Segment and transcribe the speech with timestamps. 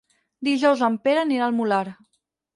[0.47, 1.85] Dijous en Pere anirà al Molar.